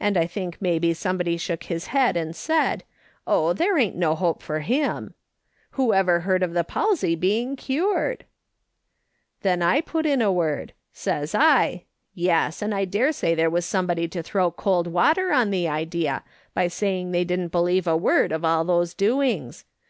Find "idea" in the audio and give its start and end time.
15.68-16.24